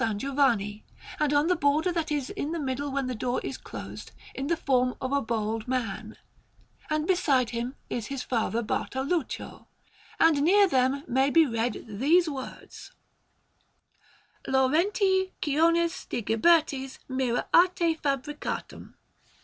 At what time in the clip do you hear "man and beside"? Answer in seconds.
5.67-7.51